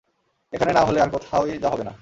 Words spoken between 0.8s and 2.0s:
হলে আর কোথাওই হবে না।